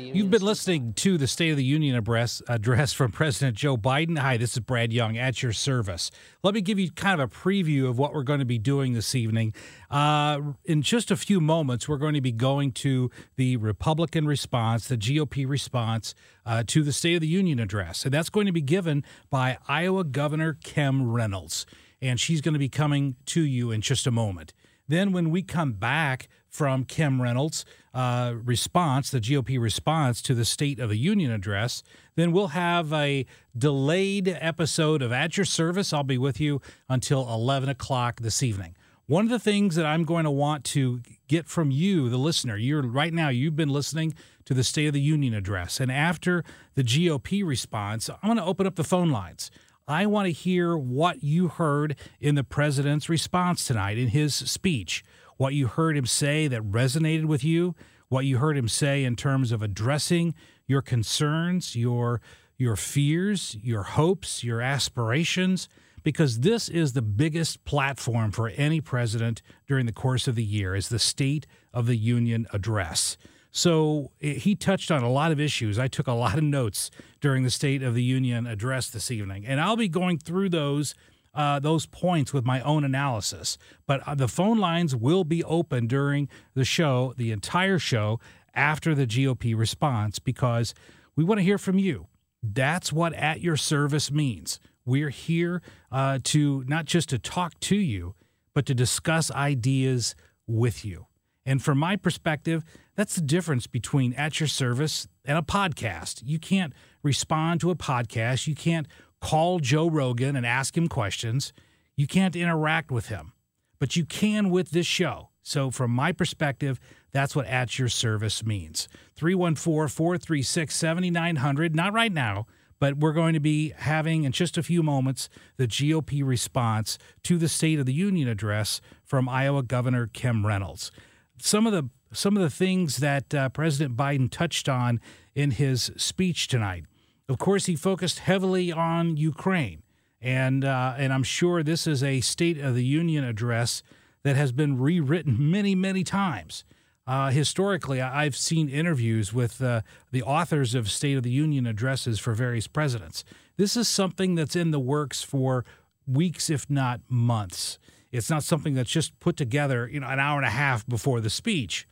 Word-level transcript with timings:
You've 0.00 0.30
been 0.30 0.42
listening 0.42 0.94
to 0.94 1.18
the 1.18 1.26
State 1.26 1.50
of 1.50 1.58
the 1.58 1.64
Union 1.64 1.94
address, 1.94 2.40
address 2.48 2.94
from 2.94 3.12
President 3.12 3.56
Joe 3.56 3.76
Biden. 3.76 4.18
Hi, 4.18 4.38
this 4.38 4.54
is 4.54 4.60
Brad 4.60 4.92
Young 4.92 5.18
at 5.18 5.42
your 5.42 5.52
service. 5.52 6.10
Let 6.42 6.54
me 6.54 6.62
give 6.62 6.78
you 6.78 6.90
kind 6.90 7.20
of 7.20 7.30
a 7.30 7.34
preview 7.34 7.88
of 7.88 7.98
what 7.98 8.14
we're 8.14 8.22
going 8.22 8.38
to 8.38 8.46
be 8.46 8.58
doing 8.58 8.94
this 8.94 9.14
evening. 9.14 9.52
Uh, 9.90 10.40
in 10.64 10.80
just 10.80 11.10
a 11.10 11.16
few 11.16 11.40
moments, 11.40 11.86
we're 11.86 11.98
going 11.98 12.14
to 12.14 12.20
be 12.22 12.32
going 12.32 12.72
to 12.72 13.10
the 13.36 13.58
Republican 13.58 14.26
response, 14.26 14.88
the 14.88 14.96
GOP 14.96 15.46
response 15.46 16.14
uh, 16.46 16.64
to 16.66 16.82
the 16.82 16.92
State 16.92 17.16
of 17.16 17.20
the 17.20 17.28
Union 17.28 17.58
address. 17.58 18.04
And 18.04 18.14
that's 18.14 18.30
going 18.30 18.46
to 18.46 18.52
be 18.52 18.62
given 18.62 19.04
by 19.28 19.58
Iowa 19.68 20.04
Governor 20.04 20.56
Kim 20.64 21.12
Reynolds. 21.12 21.66
And 22.00 22.18
she's 22.18 22.40
going 22.40 22.54
to 22.54 22.58
be 22.58 22.70
coming 22.70 23.16
to 23.26 23.42
you 23.42 23.70
in 23.70 23.82
just 23.82 24.06
a 24.06 24.10
moment. 24.10 24.54
Then, 24.88 25.12
when 25.12 25.30
we 25.30 25.42
come 25.42 25.74
back 25.74 26.28
from 26.48 26.84
Kim 26.84 27.22
Reynolds' 27.22 27.64
uh, 27.92 28.34
response, 28.44 29.10
the 29.10 29.20
GOP 29.20 29.60
response 29.60 30.22
to 30.22 30.34
the 30.34 30.44
State 30.44 30.78
of 30.78 30.88
the 30.90 30.96
Union 30.96 31.30
address, 31.30 31.82
then 32.14 32.32
we'll 32.32 32.48
have 32.48 32.92
a 32.92 33.26
delayed 33.56 34.28
episode 34.28 35.02
of 35.02 35.12
At 35.12 35.36
Your 35.36 35.44
Service. 35.44 35.92
I'll 35.92 36.02
be 36.04 36.18
with 36.18 36.40
you 36.40 36.60
until 36.88 37.28
11 37.28 37.68
o'clock 37.68 38.20
this 38.20 38.42
evening. 38.42 38.76
One 39.06 39.24
of 39.24 39.30
the 39.30 39.40
things 39.40 39.74
that 39.74 39.86
I'm 39.86 40.04
going 40.04 40.22
to 40.22 40.30
want 40.30 40.62
to 40.66 41.00
get 41.26 41.48
from 41.48 41.72
you, 41.72 42.08
the 42.08 42.16
listener, 42.16 42.56
you're 42.56 42.82
right 42.82 43.12
now, 43.12 43.28
you've 43.28 43.56
been 43.56 43.68
listening 43.68 44.14
to 44.44 44.54
the 44.54 44.62
State 44.62 44.86
of 44.86 44.92
the 44.92 45.00
Union 45.00 45.34
address. 45.34 45.80
And 45.80 45.90
after 45.90 46.44
the 46.76 46.84
GOP 46.84 47.44
response, 47.44 48.08
I'm 48.08 48.28
going 48.28 48.36
to 48.36 48.44
open 48.44 48.68
up 48.68 48.76
the 48.76 48.84
phone 48.84 49.10
lines. 49.10 49.50
I 49.88 50.06
want 50.06 50.26
to 50.26 50.32
hear 50.32 50.76
what 50.76 51.24
you 51.24 51.48
heard 51.48 51.96
in 52.20 52.36
the 52.36 52.44
president's 52.44 53.08
response 53.08 53.64
tonight 53.66 53.98
in 53.98 54.08
his 54.08 54.32
speech, 54.36 55.04
what 55.40 55.54
you 55.54 55.68
heard 55.68 55.96
him 55.96 56.04
say 56.04 56.48
that 56.48 56.60
resonated 56.70 57.24
with 57.24 57.42
you, 57.42 57.74
what 58.10 58.26
you 58.26 58.36
heard 58.36 58.58
him 58.58 58.68
say 58.68 59.04
in 59.04 59.16
terms 59.16 59.52
of 59.52 59.62
addressing 59.62 60.34
your 60.66 60.82
concerns, 60.82 61.74
your 61.74 62.20
your 62.58 62.76
fears, 62.76 63.56
your 63.62 63.84
hopes, 63.84 64.44
your 64.44 64.60
aspirations 64.60 65.66
because 66.02 66.40
this 66.40 66.68
is 66.68 66.92
the 66.92 67.00
biggest 67.00 67.64
platform 67.64 68.32
for 68.32 68.48
any 68.48 68.82
president 68.82 69.40
during 69.66 69.86
the 69.86 69.92
course 69.92 70.28
of 70.28 70.34
the 70.34 70.44
year 70.44 70.74
is 70.74 70.90
the 70.90 70.98
state 70.98 71.46
of 71.72 71.86
the 71.86 71.96
union 71.96 72.46
address. 72.52 73.16
So 73.50 74.10
eh, 74.20 74.34
he 74.34 74.54
touched 74.54 74.90
on 74.90 75.02
a 75.02 75.10
lot 75.10 75.32
of 75.32 75.40
issues. 75.40 75.78
I 75.78 75.88
took 75.88 76.06
a 76.06 76.12
lot 76.12 76.36
of 76.36 76.44
notes 76.44 76.90
during 77.20 77.44
the 77.44 77.50
State 77.50 77.82
of 77.82 77.94
the 77.94 78.02
Union 78.02 78.46
address 78.46 78.90
this 78.90 79.10
evening, 79.10 79.46
and 79.46 79.60
I'll 79.60 79.76
be 79.76 79.88
going 79.88 80.18
through 80.18 80.50
those 80.50 80.94
uh, 81.34 81.60
those 81.60 81.86
points 81.86 82.32
with 82.32 82.44
my 82.44 82.60
own 82.62 82.84
analysis. 82.84 83.58
But 83.86 84.06
uh, 84.06 84.14
the 84.14 84.28
phone 84.28 84.58
lines 84.58 84.94
will 84.96 85.24
be 85.24 85.44
open 85.44 85.86
during 85.86 86.28
the 86.54 86.64
show, 86.64 87.14
the 87.16 87.30
entire 87.32 87.78
show, 87.78 88.20
after 88.54 88.94
the 88.94 89.06
GOP 89.06 89.56
response, 89.56 90.18
because 90.18 90.74
we 91.14 91.24
want 91.24 91.38
to 91.38 91.44
hear 91.44 91.58
from 91.58 91.78
you. 91.78 92.06
That's 92.42 92.92
what 92.92 93.12
at 93.14 93.40
your 93.40 93.56
service 93.56 94.10
means. 94.10 94.58
We're 94.84 95.10
here 95.10 95.62
uh, 95.92 96.18
to 96.24 96.64
not 96.66 96.86
just 96.86 97.10
to 97.10 97.18
talk 97.18 97.58
to 97.60 97.76
you, 97.76 98.14
but 98.54 98.66
to 98.66 98.74
discuss 98.74 99.30
ideas 99.30 100.14
with 100.46 100.84
you. 100.84 101.06
And 101.46 101.62
from 101.62 101.78
my 101.78 101.96
perspective, 101.96 102.64
that's 102.96 103.14
the 103.14 103.20
difference 103.22 103.66
between 103.66 104.12
at 104.14 104.40
your 104.40 104.46
service 104.46 105.08
and 105.24 105.38
a 105.38 105.42
podcast. 105.42 106.22
You 106.24 106.38
can't 106.38 106.72
respond 107.02 107.60
to 107.60 107.70
a 107.70 107.76
podcast. 107.76 108.46
You 108.46 108.54
can't 108.54 108.86
call 109.20 109.60
Joe 109.60 109.88
Rogan 109.88 110.36
and 110.36 110.46
ask 110.46 110.76
him 110.76 110.88
questions. 110.88 111.52
You 111.96 112.06
can't 112.06 112.36
interact 112.36 112.90
with 112.90 113.08
him, 113.08 113.32
but 113.78 113.96
you 113.96 114.04
can 114.04 114.50
with 114.50 114.70
this 114.70 114.86
show. 114.86 115.28
So, 115.42 115.70
from 115.70 115.90
my 115.90 116.12
perspective, 116.12 116.78
that's 117.12 117.34
what 117.34 117.46
at 117.46 117.78
your 117.78 117.88
service 117.88 118.44
means. 118.44 118.88
314 119.16 119.88
436 119.88 120.74
7900. 120.74 121.74
Not 121.74 121.92
right 121.92 122.12
now, 122.12 122.46
but 122.78 122.96
we're 122.98 123.12
going 123.12 123.34
to 123.34 123.40
be 123.40 123.72
having 123.76 124.24
in 124.24 124.32
just 124.32 124.58
a 124.58 124.62
few 124.62 124.82
moments 124.82 125.28
the 125.56 125.66
GOP 125.66 126.24
response 126.24 126.98
to 127.24 127.36
the 127.38 127.48
State 127.48 127.78
of 127.78 127.86
the 127.86 127.92
Union 127.92 128.28
address 128.28 128.80
from 129.04 129.28
Iowa 129.28 129.62
Governor 129.62 130.08
Kim 130.12 130.46
Reynolds. 130.46 130.90
Some 131.38 131.66
of 131.66 131.72
the 131.72 131.88
some 132.12 132.36
of 132.36 132.42
the 132.42 132.50
things 132.50 132.96
that 132.96 133.32
uh, 133.32 133.48
President 133.50 133.96
Biden 133.96 134.28
touched 134.28 134.68
on 134.68 135.00
in 135.34 135.52
his 135.52 135.92
speech 135.96 136.48
tonight. 136.48 136.84
Of 137.30 137.38
course, 137.38 137.66
he 137.66 137.76
focused 137.76 138.18
heavily 138.18 138.72
on 138.72 139.16
Ukraine, 139.16 139.84
and 140.20 140.64
uh, 140.64 140.94
and 140.98 141.12
I'm 141.12 141.22
sure 141.22 141.62
this 141.62 141.86
is 141.86 142.02
a 142.02 142.20
State 142.22 142.58
of 142.58 142.74
the 142.74 142.84
Union 142.84 143.22
address 143.22 143.84
that 144.24 144.34
has 144.34 144.50
been 144.50 144.80
rewritten 144.80 145.36
many, 145.48 145.76
many 145.76 146.02
times. 146.02 146.64
Uh, 147.06 147.30
historically, 147.30 148.00
I've 148.00 148.34
seen 148.34 148.68
interviews 148.68 149.32
with 149.32 149.62
uh, 149.62 149.82
the 150.10 150.24
authors 150.24 150.74
of 150.74 150.90
State 150.90 151.16
of 151.16 151.22
the 151.22 151.30
Union 151.30 151.66
addresses 151.66 152.18
for 152.18 152.34
various 152.34 152.66
presidents. 152.66 153.22
This 153.56 153.76
is 153.76 153.86
something 153.86 154.34
that's 154.34 154.56
in 154.56 154.72
the 154.72 154.80
works 154.80 155.22
for 155.22 155.64
weeks, 156.08 156.50
if 156.50 156.68
not 156.68 157.00
months. 157.08 157.78
It's 158.10 158.28
not 158.28 158.42
something 158.42 158.74
that's 158.74 158.90
just 158.90 159.18
put 159.20 159.36
together, 159.36 159.88
you 159.88 160.00
know, 160.00 160.08
an 160.08 160.18
hour 160.18 160.36
and 160.36 160.46
a 160.46 160.50
half 160.50 160.84
before 160.84 161.20
the 161.20 161.30
speech. 161.30 161.86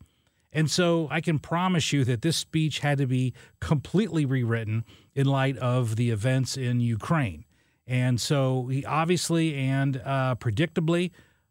And 0.53 0.71
so 0.71 1.09
I 1.11 1.21
can 1.21 1.39
promise 1.39 1.93
you 1.93 2.05
that 2.05 2.23
this 2.23 2.37
speech 2.37 2.79
had 2.79 2.99
to 2.99 3.07
be 3.07 3.35
completely 3.61 4.25
rewritten 4.25 4.85
in 5.15 5.27
light 5.27 5.59
of 5.59 5.97
the 5.97 6.11
events 6.11 6.57
in 6.57 6.81
Ukraine. 6.81 7.45
And 7.87 8.21
so 8.21 8.67
he 8.67 8.85
obviously 8.85 9.55
and 9.55 10.01
uh, 10.05 10.35
predictably, 10.37 11.11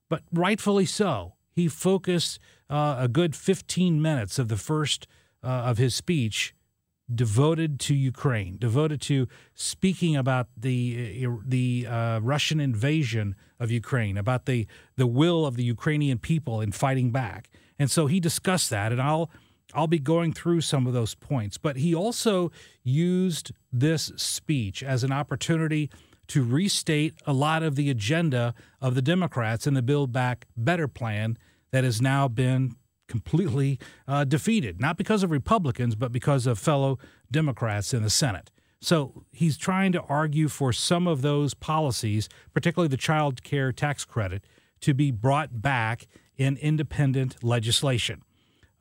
but 0.09 0.23
rightfully 0.31 0.85
so, 0.85 1.33
he 1.51 1.67
focused 1.67 2.39
uh, 2.69 2.97
a 2.99 3.07
good 3.07 3.35
15 3.35 4.01
minutes 4.01 4.37
of 4.37 4.47
the 4.47 4.57
first 4.57 5.07
uh, 5.43 5.47
of 5.47 5.77
his 5.77 5.95
speech 5.95 6.53
devoted 7.13 7.79
to 7.79 7.95
Ukraine, 7.95 8.57
devoted 8.57 9.01
to 9.01 9.27
speaking 9.55 10.15
about 10.15 10.47
the 10.57 11.25
uh, 11.25 11.37
the 11.45 11.87
uh, 11.87 12.19
Russian 12.19 12.59
invasion 12.59 13.35
of 13.59 13.71
Ukraine, 13.71 14.17
about 14.17 14.45
the 14.45 14.67
the 14.97 15.07
will 15.07 15.45
of 15.45 15.55
the 15.55 15.63
Ukrainian 15.63 16.19
people 16.19 16.61
in 16.61 16.71
fighting 16.71 17.11
back. 17.11 17.49
And 17.79 17.91
so 17.91 18.07
he 18.07 18.19
discussed 18.19 18.69
that, 18.69 18.91
and 18.91 19.01
I'll 19.01 19.29
I'll 19.73 19.87
be 19.87 19.99
going 19.99 20.33
through 20.33 20.61
some 20.61 20.87
of 20.87 20.93
those 20.93 21.13
points. 21.13 21.57
But 21.57 21.77
he 21.77 21.93
also 21.93 22.51
used 22.83 23.51
this 23.71 24.11
speech 24.15 24.81
as 24.81 25.03
an 25.03 25.11
opportunity 25.11 25.89
to 26.27 26.43
restate 26.43 27.13
a 27.25 27.33
lot 27.33 27.63
of 27.63 27.75
the 27.75 27.89
agenda 27.89 28.53
of 28.81 28.95
the 28.95 29.01
Democrats 29.01 29.67
in 29.67 29.73
the 29.73 29.81
Build 29.81 30.11
Back 30.11 30.47
Better 30.55 30.87
plan 30.87 31.37
that 31.71 31.83
has 31.83 32.01
now 32.01 32.27
been 32.27 32.75
completely 33.07 33.79
uh, 34.07 34.23
defeated, 34.25 34.79
not 34.81 34.97
because 34.97 35.23
of 35.23 35.31
Republicans, 35.31 35.95
but 35.95 36.11
because 36.11 36.45
of 36.45 36.59
fellow 36.59 36.99
Democrats 37.31 37.93
in 37.93 38.03
the 38.03 38.09
Senate. 38.09 38.51
So 38.81 39.23
he's 39.31 39.57
trying 39.57 39.91
to 39.93 40.01
argue 40.03 40.49
for 40.49 40.71
some 40.71 41.07
of 41.07 41.21
those 41.21 41.53
policies, 41.53 42.29
particularly 42.53 42.89
the 42.89 42.97
child 42.97 43.43
care 43.43 43.71
tax 43.71 44.05
credit, 44.05 44.43
to 44.81 44.93
be 44.93 45.11
brought 45.11 45.61
back 45.61 46.07
in 46.37 46.57
independent 46.57 47.43
legislation. 47.43 48.21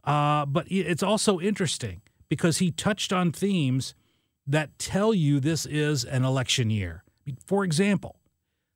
Uh, 0.04 0.46
but 0.46 0.66
it's 0.70 1.02
also 1.02 1.40
interesting 1.40 2.02
because 2.28 2.58
he 2.58 2.70
touched 2.70 3.12
on 3.12 3.32
themes 3.32 3.94
that 4.46 4.78
tell 4.78 5.12
you 5.12 5.40
this 5.40 5.66
is 5.66 6.04
an 6.04 6.24
election 6.24 6.70
year. 6.70 7.02
For 7.44 7.64
example, 7.64 8.20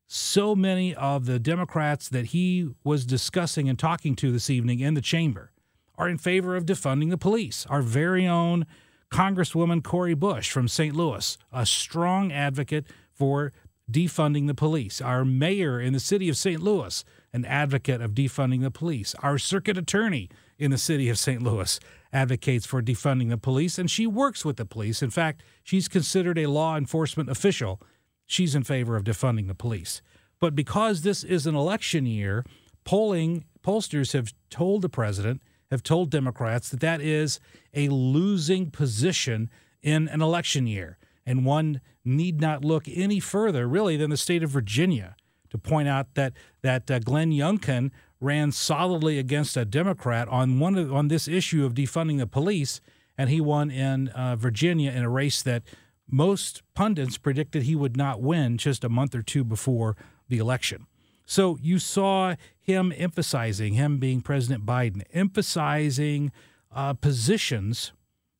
so 0.08 0.56
many 0.56 0.92
of 0.94 1.26
the 1.26 1.38
Democrats 1.38 2.08
that 2.08 2.26
he 2.26 2.70
was 2.82 3.06
discussing 3.06 3.68
and 3.68 3.78
talking 3.78 4.16
to 4.16 4.32
this 4.32 4.50
evening 4.50 4.80
in 4.80 4.94
the 4.94 5.00
chamber 5.00 5.52
are 5.96 6.08
in 6.08 6.18
favor 6.18 6.56
of 6.56 6.66
defunding 6.66 7.10
the 7.10 7.18
police. 7.18 7.64
Our 7.66 7.82
very 7.82 8.26
own 8.26 8.66
Congresswoman 9.12 9.84
Cori 9.84 10.14
Bush 10.14 10.50
from 10.50 10.66
St. 10.66 10.96
Louis, 10.96 11.38
a 11.52 11.64
strong 11.64 12.32
advocate 12.32 12.86
for 13.12 13.52
defunding 13.90 14.46
the 14.46 14.54
police. 14.54 15.00
Our 15.00 15.24
mayor 15.24 15.80
in 15.80 15.92
the 15.92 16.00
city 16.00 16.28
of 16.28 16.36
St. 16.36 16.62
Louis, 16.62 17.04
an 17.32 17.44
advocate 17.44 18.00
of 18.00 18.12
defunding 18.12 18.62
the 18.62 18.70
police. 18.70 19.14
Our 19.22 19.38
circuit 19.38 19.78
attorney 19.78 20.28
in 20.58 20.70
the 20.70 20.78
city 20.78 21.08
of 21.08 21.18
St. 21.18 21.42
Louis 21.42 21.80
advocates 22.12 22.66
for 22.66 22.82
defunding 22.82 23.30
the 23.30 23.38
police, 23.38 23.78
and 23.78 23.90
she 23.90 24.06
works 24.06 24.44
with 24.44 24.56
the 24.56 24.64
police. 24.64 25.02
In 25.02 25.10
fact, 25.10 25.42
she's 25.62 25.88
considered 25.88 26.38
a 26.38 26.46
law 26.46 26.76
enforcement 26.76 27.30
official 27.30 27.80
she's 28.26 28.54
in 28.54 28.62
favor 28.62 28.96
of 28.96 29.04
defunding 29.04 29.48
the 29.48 29.54
police. 29.54 30.02
But 30.38 30.54
because 30.54 31.02
this 31.02 31.24
is 31.24 31.46
an 31.46 31.56
election 31.56 32.06
year, 32.06 32.44
polling 32.84 33.44
pollsters 33.62 34.12
have 34.12 34.32
told 34.48 34.82
the 34.82 34.88
president, 34.88 35.42
have 35.70 35.82
told 35.82 36.10
Democrats 36.10 36.68
that 36.70 36.80
that 36.80 37.00
is 37.00 37.40
a 37.74 37.88
losing 37.88 38.70
position 38.70 39.50
in 39.82 40.08
an 40.08 40.22
election 40.22 40.66
year. 40.66 40.96
And 41.30 41.44
one 41.44 41.80
need 42.04 42.40
not 42.40 42.64
look 42.64 42.88
any 42.88 43.20
further, 43.20 43.68
really, 43.68 43.96
than 43.96 44.10
the 44.10 44.16
state 44.16 44.42
of 44.42 44.50
Virginia 44.50 45.14
to 45.50 45.58
point 45.58 45.86
out 45.86 46.14
that 46.14 46.32
that 46.62 46.90
uh, 46.90 46.98
Glenn 46.98 47.30
Youngkin 47.30 47.92
ran 48.18 48.50
solidly 48.50 49.16
against 49.16 49.56
a 49.56 49.64
Democrat 49.64 50.26
on 50.26 50.58
one 50.58 50.76
of, 50.76 50.92
on 50.92 51.06
this 51.06 51.28
issue 51.28 51.64
of 51.64 51.74
defunding 51.74 52.18
the 52.18 52.26
police, 52.26 52.80
and 53.16 53.30
he 53.30 53.40
won 53.40 53.70
in 53.70 54.08
uh, 54.08 54.34
Virginia 54.34 54.90
in 54.90 55.04
a 55.04 55.08
race 55.08 55.40
that 55.42 55.62
most 56.10 56.62
pundits 56.74 57.16
predicted 57.16 57.62
he 57.62 57.76
would 57.76 57.96
not 57.96 58.20
win 58.20 58.58
just 58.58 58.82
a 58.82 58.88
month 58.88 59.14
or 59.14 59.22
two 59.22 59.44
before 59.44 59.96
the 60.28 60.38
election. 60.38 60.88
So 61.26 61.58
you 61.62 61.78
saw 61.78 62.34
him 62.58 62.92
emphasizing, 62.96 63.74
him 63.74 63.98
being 63.98 64.20
President 64.20 64.66
Biden, 64.66 65.02
emphasizing 65.12 66.32
uh, 66.74 66.94
positions 66.94 67.92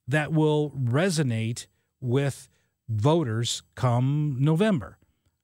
that 0.09 0.33
will 0.33 0.71
resonate 0.71 1.69
with 2.01 2.49
voters 2.91 3.63
come 3.75 4.37
November. 4.39 4.99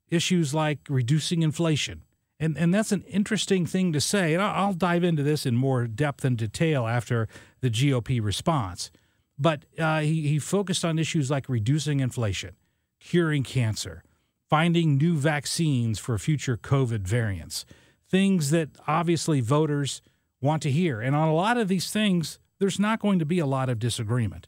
Issues 0.09 0.55
like 0.55 0.81
reducing 0.89 1.43
inflation. 1.43 2.03
And, 2.39 2.57
and 2.59 2.75
that's 2.75 2.93
an 2.93 3.05
interesting 3.05 3.65
thing 3.65 3.93
to 3.93 4.01
say. 4.01 4.35
And 4.35 4.43
I'll 4.43 4.75
dive 4.75 5.05
into 5.05 5.23
this 5.23 5.47
in 5.47 5.57
more 5.57 5.87
depth 5.87 6.25
and 6.25 6.37
detail 6.37 6.87
after 6.87 7.29
the 7.61 7.71
GOP 7.71 8.23
response. 8.23 8.91
But 9.39 9.65
uh, 9.79 10.01
he, 10.01 10.29
he 10.29 10.39
focused 10.39 10.85
on 10.85 10.99
issues 10.99 11.31
like 11.31 11.49
reducing 11.49 12.01
inflation, 12.01 12.57
curing 13.01 13.43
cancer, 13.43 14.03
finding 14.49 14.97
new 14.97 15.17
vaccines 15.17 15.99
for 15.99 16.19
future 16.19 16.57
COVID 16.57 17.01
variants, 17.01 17.65
things 18.09 18.51
that 18.51 18.71
obviously 18.87 19.41
voters 19.41 20.03
want 20.41 20.63
to 20.63 20.71
hear. 20.71 21.01
And 21.01 21.17
on 21.17 21.29
a 21.29 21.35
lot 21.35 21.57
of 21.57 21.69
these 21.69 21.91
things, 21.91 22.39
there's 22.59 22.79
not 22.79 23.01
going 23.01 23.19
to 23.19 23.27
be 23.27 23.39
a 23.39 23.47
lot 23.47 23.69
of 23.69 23.79
disagreement. 23.79 24.47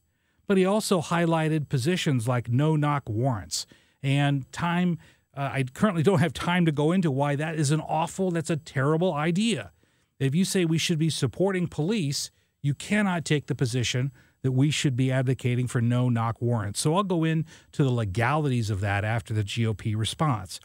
But 0.48 0.56
he 0.56 0.64
also 0.64 1.00
highlighted 1.00 1.68
positions 1.68 2.26
like 2.26 2.48
no 2.48 2.74
knock 2.74 3.08
warrants 3.08 3.66
and 4.02 4.50
time. 4.50 4.98
Uh, 5.36 5.50
I 5.52 5.64
currently 5.72 6.02
don't 6.02 6.18
have 6.18 6.32
time 6.32 6.66
to 6.66 6.72
go 6.72 6.90
into 6.90 7.10
why 7.12 7.36
that 7.36 7.54
is 7.54 7.70
an 7.70 7.80
awful, 7.80 8.32
that's 8.32 8.50
a 8.50 8.56
terrible 8.56 9.12
idea. 9.12 9.70
If 10.18 10.34
you 10.34 10.44
say 10.44 10.64
we 10.64 10.78
should 10.78 10.98
be 10.98 11.10
supporting 11.10 11.68
police, 11.68 12.32
you 12.62 12.74
cannot 12.74 13.24
take 13.24 13.46
the 13.46 13.54
position 13.54 14.10
that 14.42 14.52
we 14.52 14.70
should 14.70 14.96
be 14.96 15.12
advocating 15.12 15.66
for 15.66 15.80
no 15.80 16.08
knock 16.08 16.40
warrants. 16.40 16.80
So 16.80 16.94
I'll 16.94 17.02
go 17.02 17.24
into 17.24 17.84
the 17.84 17.90
legalities 17.90 18.70
of 18.70 18.80
that 18.80 19.04
after 19.04 19.34
the 19.34 19.44
GOP 19.44 19.96
response. 19.96 20.60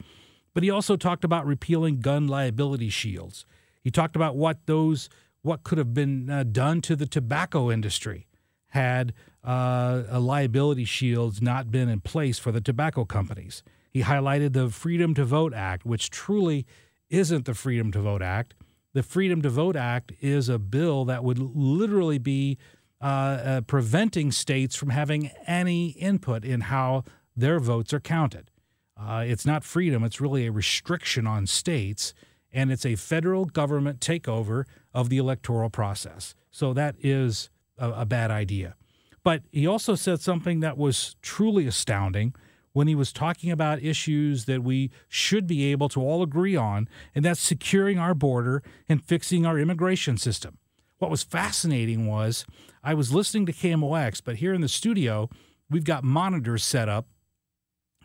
But 0.54 0.62
he 0.62 0.70
also 0.70 0.96
talked 0.96 1.24
about 1.24 1.46
repealing 1.46 2.00
gun 2.00 2.26
liability 2.26 2.88
shields. 2.88 3.44
He 3.82 3.90
talked 3.90 4.16
about 4.16 4.36
what 4.36 4.66
those 4.66 5.08
what 5.42 5.62
could 5.62 5.76
have 5.76 5.92
been 5.92 6.30
uh, 6.30 6.42
done 6.42 6.80
to 6.80 6.96
the 6.96 7.04
tobacco 7.04 7.70
industry 7.70 8.26
had 8.68 9.12
uh, 9.44 10.18
liability 10.18 10.84
shields 10.84 11.42
not 11.42 11.70
been 11.70 11.88
in 11.88 12.00
place 12.00 12.38
for 12.38 12.50
the 12.50 12.60
tobacco 12.60 13.04
companies. 13.04 13.62
He 13.90 14.02
highlighted 14.02 14.54
the 14.54 14.70
Freedom 14.70 15.14
to 15.14 15.24
Vote 15.24 15.54
Act, 15.54 15.84
which 15.84 16.10
truly 16.10 16.66
isn't 17.10 17.44
the 17.44 17.54
Freedom 17.54 17.92
to 17.92 18.00
Vote 18.00 18.22
Act. 18.22 18.54
The 18.92 19.02
Freedom 19.02 19.42
to 19.42 19.50
Vote 19.50 19.76
Act 19.76 20.12
is 20.20 20.48
a 20.48 20.58
bill 20.58 21.04
that 21.04 21.22
would 21.22 21.38
literally 21.38 22.18
be 22.18 22.58
uh, 23.00 23.04
uh, 23.04 23.60
preventing 23.62 24.32
states 24.32 24.74
from 24.76 24.90
having 24.90 25.30
any 25.46 25.88
input 25.90 26.44
in 26.44 26.62
how 26.62 27.04
their 27.36 27.60
votes 27.60 27.92
are 27.92 28.00
counted. 28.00 28.50
Uh, 28.96 29.24
it's 29.26 29.44
not 29.44 29.64
freedom, 29.64 30.04
it's 30.04 30.20
really 30.20 30.46
a 30.46 30.52
restriction 30.52 31.26
on 31.26 31.46
states, 31.46 32.14
and 32.52 32.70
it's 32.70 32.86
a 32.86 32.94
federal 32.94 33.44
government 33.44 34.00
takeover 34.00 34.64
of 34.94 35.10
the 35.10 35.18
electoral 35.18 35.68
process. 35.68 36.34
So 36.50 36.72
that 36.72 36.94
is 37.00 37.50
a, 37.76 37.90
a 37.90 38.06
bad 38.06 38.30
idea. 38.30 38.76
But 39.24 39.42
he 39.50 39.66
also 39.66 39.94
said 39.94 40.20
something 40.20 40.60
that 40.60 40.76
was 40.76 41.16
truly 41.22 41.66
astounding 41.66 42.34
when 42.74 42.88
he 42.88 42.94
was 42.94 43.12
talking 43.12 43.50
about 43.50 43.82
issues 43.82 44.44
that 44.44 44.62
we 44.62 44.90
should 45.08 45.46
be 45.46 45.72
able 45.72 45.88
to 45.88 46.00
all 46.00 46.22
agree 46.22 46.56
on, 46.56 46.88
and 47.14 47.24
that's 47.24 47.40
securing 47.40 47.98
our 47.98 48.14
border 48.14 48.62
and 48.88 49.02
fixing 49.02 49.46
our 49.46 49.58
immigration 49.58 50.18
system. 50.18 50.58
What 50.98 51.10
was 51.10 51.22
fascinating 51.22 52.06
was 52.06 52.44
I 52.82 52.94
was 52.94 53.14
listening 53.14 53.46
to 53.46 53.52
KMOX, 53.52 54.20
but 54.22 54.36
here 54.36 54.52
in 54.52 54.60
the 54.60 54.68
studio, 54.68 55.30
we've 55.70 55.84
got 55.84 56.04
monitors 56.04 56.64
set 56.64 56.88
up 56.88 57.06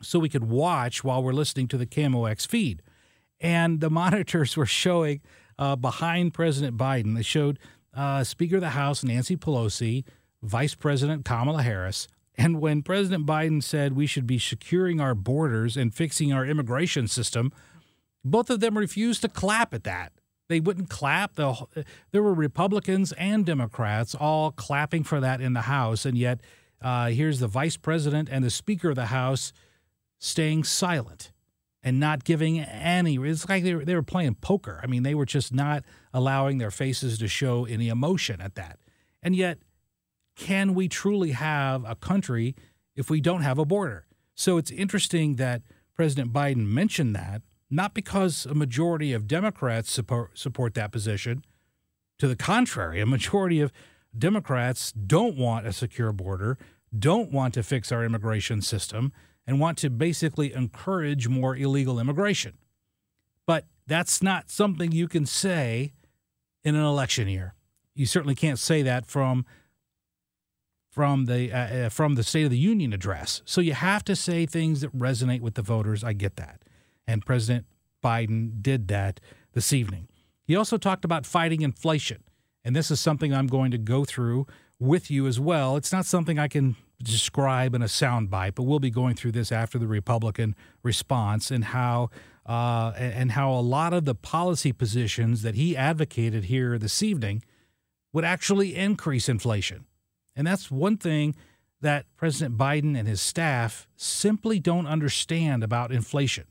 so 0.01 0.19
we 0.19 0.29
could 0.29 0.45
watch 0.45 1.03
while 1.03 1.21
we're 1.21 1.33
listening 1.33 1.67
to 1.69 1.77
the 1.77 1.85
KMOX 1.85 2.47
feed. 2.47 2.81
And 3.41 3.81
the 3.81 3.89
monitors 3.89 4.55
were 4.55 4.65
showing 4.65 5.21
uh, 5.57 5.75
behind 5.75 6.33
President 6.33 6.77
Biden, 6.77 7.15
they 7.15 7.21
showed 7.21 7.59
uh, 7.93 8.23
Speaker 8.23 8.55
of 8.55 8.61
the 8.61 8.69
House 8.69 9.03
Nancy 9.03 9.35
Pelosi, 9.35 10.05
Vice 10.41 10.75
President 10.75 11.25
Kamala 11.25 11.63
Harris. 11.63 12.07
And 12.35 12.61
when 12.61 12.83
President 12.83 13.25
Biden 13.25 13.61
said 13.61 13.93
we 13.93 14.07
should 14.07 14.25
be 14.25 14.39
securing 14.39 15.01
our 15.01 15.13
borders 15.13 15.75
and 15.75 15.93
fixing 15.93 16.31
our 16.31 16.45
immigration 16.45 17.07
system, 17.07 17.51
both 18.23 18.49
of 18.49 18.59
them 18.59 18.77
refused 18.77 19.21
to 19.23 19.29
clap 19.29 19.73
at 19.73 19.83
that. 19.83 20.13
They 20.47 20.59
wouldn't 20.59 20.89
clap. 20.89 21.35
The, 21.35 21.67
there 22.11 22.23
were 22.23 22.33
Republicans 22.33 23.11
and 23.13 23.45
Democrats 23.45 24.15
all 24.15 24.51
clapping 24.51 25.03
for 25.03 25.19
that 25.19 25.41
in 25.41 25.53
the 25.53 25.61
House, 25.61 26.05
and 26.05 26.17
yet 26.17 26.41
uh, 26.81 27.09
here's 27.09 27.39
the 27.39 27.47
vice 27.47 27.77
president 27.77 28.29
and 28.31 28.43
the 28.43 28.49
Speaker 28.49 28.89
of 28.89 28.95
the 28.95 29.07
House 29.07 29.53
staying 30.17 30.63
silent 30.63 31.31
and 31.83 31.99
not 31.99 32.23
giving 32.23 32.59
any. 32.59 33.17
It's 33.17 33.47
like 33.47 33.63
they 33.63 33.75
were, 33.75 33.85
they 33.85 33.95
were 33.95 34.03
playing 34.03 34.35
poker. 34.35 34.79
I 34.83 34.87
mean, 34.87 35.03
they 35.03 35.15
were 35.15 35.25
just 35.25 35.53
not 35.53 35.83
allowing 36.13 36.57
their 36.57 36.71
faces 36.71 37.17
to 37.19 37.27
show 37.27 37.65
any 37.65 37.87
emotion 37.87 38.41
at 38.41 38.55
that. 38.55 38.79
And 39.21 39.35
yet, 39.35 39.59
can 40.39 40.73
we 40.73 40.87
truly 40.87 41.31
have 41.31 41.83
a 41.85 41.95
country 41.95 42.55
if 42.95 43.09
we 43.09 43.19
don't 43.19 43.41
have 43.41 43.59
a 43.59 43.65
border? 43.65 44.07
So 44.33 44.57
it's 44.57 44.71
interesting 44.71 45.35
that 45.35 45.61
President 45.95 46.31
Biden 46.31 46.65
mentioned 46.65 47.13
that 47.15 47.41
not 47.69 47.93
because 47.93 48.45
a 48.45 48.55
majority 48.55 49.13
of 49.13 49.27
Democrats 49.27 49.91
support, 49.91 50.37
support 50.39 50.73
that 50.73 50.91
position. 50.91 51.45
To 52.19 52.27
the 52.27 52.37
contrary, 52.37 53.01
a 53.01 53.05
majority 53.05 53.59
of 53.59 53.71
Democrats 54.17 54.91
don't 54.93 55.35
want 55.35 55.67
a 55.67 55.73
secure 55.73 56.11
border, 56.11 56.57
don't 56.97 57.31
want 57.31 57.53
to 57.53 57.61
fix 57.61 57.91
our 57.91 58.03
immigration 58.03 58.61
system, 58.61 59.11
and 59.45 59.59
want 59.59 59.77
to 59.79 59.89
basically 59.89 60.53
encourage 60.53 61.27
more 61.27 61.55
illegal 61.55 61.99
immigration. 61.99 62.57
But 63.45 63.65
that's 63.85 64.23
not 64.23 64.49
something 64.49 64.91
you 64.91 65.07
can 65.07 65.25
say 65.25 65.91
in 66.63 66.75
an 66.75 66.83
election 66.83 67.27
year. 67.27 67.55
You 67.93 68.05
certainly 68.05 68.35
can't 68.35 68.59
say 68.59 68.81
that 68.83 69.05
from 69.05 69.45
from 70.89 71.25
the 71.25 71.51
uh, 71.51 71.57
uh 71.57 71.89
from 71.89 72.15
the 72.15 72.23
State 72.23 72.45
of 72.45 72.51
the 72.51 72.57
Union 72.57 72.93
address. 72.93 73.41
So 73.45 73.61
you 73.61 73.73
have 73.73 74.03
to 74.05 74.15
say 74.15 74.45
things 74.45 74.81
that 74.81 74.97
resonate 74.97 75.41
with 75.41 75.53
the 75.53 75.61
voters. 75.61 76.03
I 76.03 76.13
get 76.13 76.35
that 76.37 76.63
and 77.09 77.25
President 77.25 77.65
Biden 78.03 78.61
did 78.61 78.87
that 78.89 79.19
this 79.53 79.73
evening. 79.73 80.07
He 80.45 80.55
also 80.55 80.77
talked 80.77 81.03
about 81.03 81.25
fighting 81.25 81.61
inflation, 81.61 82.23
and 82.63 82.75
this 82.75 82.91
is 82.91 83.01
something 83.01 83.33
I'm 83.33 83.47
going 83.47 83.71
to 83.71 83.79
go 83.79 84.05
through 84.05 84.45
with 84.79 85.09
you 85.09 85.25
as 85.25 85.39
well. 85.39 85.75
It's 85.75 85.91
not 85.91 86.05
something 86.05 86.37
I 86.37 86.47
can 86.47 86.75
describe 87.03 87.73
in 87.73 87.81
a 87.81 87.85
soundbite, 87.85 88.53
but 88.53 88.63
we'll 88.63 88.79
be 88.79 88.91
going 88.91 89.15
through 89.15 89.31
this 89.31 89.51
after 89.51 89.79
the 89.79 89.87
Republican 89.87 90.55
response 90.83 91.49
and 91.49 91.65
how 91.65 92.11
uh, 92.45 92.93
and 92.95 93.31
how 93.31 93.51
a 93.51 93.61
lot 93.61 93.93
of 93.93 94.05
the 94.05 94.15
policy 94.15 94.71
positions 94.71 95.41
that 95.41 95.55
he 95.55 95.75
advocated 95.75 96.45
here 96.45 96.77
this 96.77 97.01
evening 97.01 97.43
would 98.13 98.25
actually 98.25 98.75
increase 98.75 99.27
inflation. 99.27 99.85
And 100.39 100.47
that's 100.47 100.71
one 100.71 100.95
thing 100.95 101.35
that 101.81 102.05
President 102.15 102.57
Biden 102.57 102.97
and 102.97 103.05
his 103.05 103.21
staff 103.21 103.89
simply 103.97 104.57
don't 104.57 104.87
understand 104.87 105.65
about 105.65 105.91
inflation. 105.91 106.45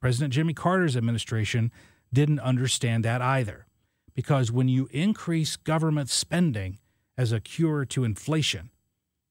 President 0.00 0.32
Jimmy 0.32 0.54
Carter's 0.54 0.96
administration 0.96 1.72
didn't 2.12 2.38
understand 2.38 3.04
that 3.04 3.20
either. 3.20 3.66
Because 4.14 4.52
when 4.52 4.68
you 4.68 4.88
increase 4.92 5.56
government 5.56 6.10
spending 6.10 6.78
as 7.18 7.32
a 7.32 7.40
cure 7.40 7.84
to 7.86 8.04
inflation, 8.04 8.70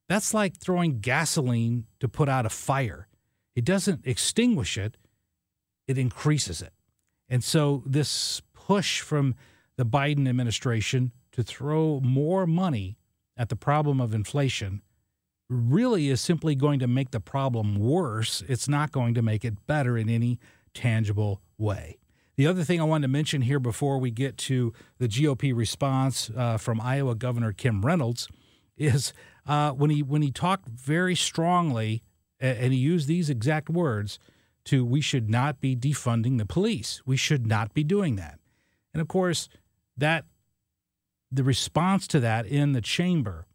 that's 0.10 0.34
like 0.34 0.58
throwing 0.58 1.00
gasoline 1.00 1.86
to 2.02 2.10
put 2.10 2.28
out 2.28 2.46
a 2.46 2.50
fire. 2.50 3.08
It 3.56 3.64
doesn't 3.64 4.06
extinguish 4.06 4.78
it, 4.78 4.98
it 5.88 5.98
increases 5.98 6.62
it. 6.62 6.74
And 7.30 7.42
so, 7.42 7.84
this 7.86 8.42
push 8.54 9.00
from 9.00 9.34
the 9.78 9.86
Biden 9.86 10.28
administration 10.28 11.14
to 11.32 11.42
throw 11.42 12.02
more 12.02 12.46
money 12.46 12.98
at 13.42 13.50
the 13.50 13.56
problem 13.56 14.00
of 14.00 14.14
inflation 14.14 14.84
really 15.50 16.10
is 16.10 16.22
simply 16.22 16.54
going 16.54 16.78
to 16.78 16.86
make 16.86 17.10
the 17.10 17.20
problem 17.20 17.74
worse. 17.74 18.44
It's 18.48 18.68
not 18.68 18.92
going 18.92 19.16
to 19.16 19.24
make 19.24 19.44
it 19.44 19.66
better 19.66 19.98
in 19.98 20.10
any 20.10 20.40
tangible 20.76 21.42
way. 21.58 21.98
The 22.38 22.46
other 22.46 22.64
thing 22.64 22.80
I 22.80 22.84
wanted 22.84 23.08
to 23.08 23.12
mention 23.12 23.42
here 23.42 23.60
before 23.60 23.98
we 23.98 24.12
get 24.12 24.38
to 24.38 24.74
the 25.00 25.08
GOP 25.08 25.56
response 25.56 26.30
uh, 26.38 26.58
from 26.58 26.80
Iowa 26.80 27.16
Governor 27.16 27.52
Kim 27.52 27.82
Reynolds 27.84 28.28
is 28.78 29.12
uh, 29.48 29.72
when 29.72 29.90
he 29.90 30.04
when 30.04 30.22
he 30.22 30.32
talked 30.32 30.70
very 30.70 31.16
strongly 31.16 32.04
and 32.40 32.72
he 32.72 32.80
used 32.80 33.08
these 33.08 33.28
exact 33.28 33.72
words 33.72 34.20
to 34.66 34.86
we 34.86 35.02
should 35.02 35.32
not 35.32 35.60
be 35.60 35.76
defunding 35.76 36.38
the 36.38 36.46
police. 36.46 37.02
We 37.08 37.18
should 37.18 37.48
not 37.48 37.74
be 37.74 37.84
doing 37.84 38.18
that. 38.18 38.38
And 38.94 39.02
of 39.02 39.08
course, 39.08 39.50
that 39.98 40.26
the 41.32 41.44
response 41.44 42.08
to 42.08 42.20
that 42.20 42.46
in 42.46 42.74
the 42.74 42.82
chamber 42.82 43.48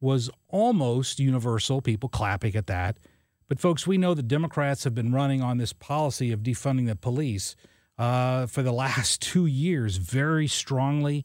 was 0.00 0.28
almost 0.48 1.18
universal, 1.18 1.80
people 1.80 2.08
clapping 2.08 2.54
at 2.56 2.66
that. 2.66 2.98
But, 3.48 3.60
folks, 3.60 3.86
we 3.86 3.98
know 3.98 4.14
the 4.14 4.22
Democrats 4.22 4.84
have 4.84 4.94
been 4.94 5.12
running 5.12 5.42
on 5.42 5.58
this 5.58 5.72
policy 5.72 6.32
of 6.32 6.40
defunding 6.40 6.86
the 6.86 6.96
police 6.96 7.54
uh, 7.98 8.46
for 8.46 8.62
the 8.62 8.72
last 8.84 9.22
two 9.22 9.46
years 9.46 9.96
very 9.96 10.46
strongly, 10.46 11.24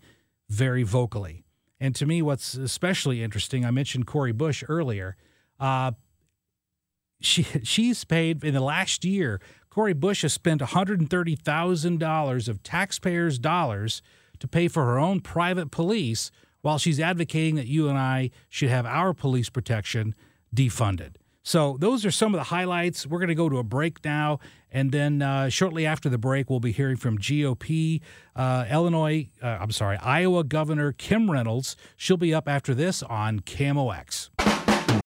very 0.50 0.84
vocally. 0.84 1.44
And 1.80 1.96
to 1.96 2.06
me, 2.06 2.22
what's 2.22 2.54
especially 2.54 3.24
interesting, 3.24 3.66
I 3.66 3.72
mentioned 3.72 4.08
Cori 4.08 4.32
Bush 4.32 4.64
earlier. 4.68 5.16
Uh, 5.60 5.92
she 7.20 7.44
she's 7.64 8.04
paid 8.04 8.44
in 8.44 8.54
the 8.54 8.62
last 8.62 9.04
year. 9.06 9.40
Cori 9.70 9.94
Bush 9.94 10.24
has 10.24 10.34
spent 10.34 10.62
$130,000 10.62 12.48
of 12.48 12.64
taxpayers' 12.64 13.38
dollars 13.38 14.02
to 14.40 14.48
pay 14.48 14.68
for 14.68 14.86
her 14.86 15.00
own 15.00 15.20
private 15.20 15.72
police 15.72 16.32
while 16.62 16.78
she's 16.78 17.00
advocating 17.00 17.56
that 17.56 17.68
you 17.68 17.88
and 17.90 17.98
I 17.98 18.32
should 18.50 18.70
have 18.70 18.86
our 18.86 19.14
police 19.14 19.50
protection 19.50 20.16
defunded. 20.56 21.16
So, 21.44 21.78
those 21.80 22.06
are 22.06 22.12
some 22.12 22.34
of 22.34 22.40
the 22.40 22.46
highlights. 22.46 23.08
We're 23.08 23.20
going 23.20 23.30
to 23.30 23.36
go 23.36 23.48
to 23.48 23.58
a 23.58 23.64
break 23.64 24.04
now. 24.04 24.40
And 24.70 24.92
then 24.92 25.22
uh, 25.22 25.48
shortly 25.48 25.86
after 25.86 26.10
the 26.10 26.18
break, 26.18 26.50
we'll 26.50 26.60
be 26.60 26.74
hearing 26.74 26.98
from 26.98 27.18
GOP, 27.18 28.02
uh, 28.36 28.66
Illinois, 28.70 29.30
uh, 29.42 29.58
I'm 29.62 29.72
sorry, 29.72 29.96
Iowa 29.98 30.44
Governor 30.44 30.92
Kim 30.92 31.32
Reynolds. 31.32 31.78
She'll 31.96 32.18
be 32.18 32.34
up 32.34 32.50
after 32.50 32.74
this 32.76 33.02
on 33.02 33.40
KMOX. 33.40 34.30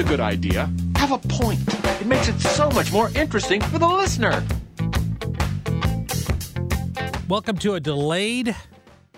A 0.00 0.04
good 0.04 0.20
idea. 0.20 0.70
Have 0.96 1.12
a 1.12 1.18
point. 1.18 1.60
It 2.00 2.06
makes 2.06 2.26
it 2.26 2.40
so 2.40 2.70
much 2.70 2.90
more 2.90 3.10
interesting 3.14 3.60
for 3.60 3.78
the 3.78 3.86
listener. 3.86 4.42
Welcome 7.28 7.58
to 7.58 7.74
a 7.74 7.80
delayed 7.80 8.56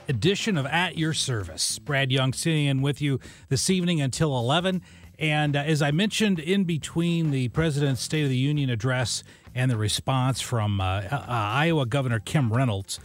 edition 0.09 0.57
of 0.57 0.67
At 0.67 0.99
Your 0.99 1.15
Service. 1.15 1.79
Brad 1.79 2.11
Young 2.11 2.33
sitting 2.33 2.67
in 2.67 2.83
with 2.83 3.01
you 3.01 3.21
this 3.49 3.71
evening 3.71 4.01
until 4.01 4.37
11. 4.37 4.83
And 5.21 5.55
uh, 5.55 5.61
as 5.61 5.83
I 5.83 5.93
mentioned 5.93 6.41
in 6.41 6.65
between 6.65 7.31
the 7.31 7.47
President's 7.51 8.03
State 8.03 8.25
of 8.25 8.31
the 8.31 8.37
Union 8.37 8.69
address 8.69 9.23
and 9.55 9.71
the 9.71 9.77
response 9.77 10.41
from 10.41 10.81
uh, 10.81 11.03
uh, 11.13 11.25
Iowa 11.29 11.87
Governor 11.87 12.19
Kim 12.19 12.53
Reynolds, 12.53 12.99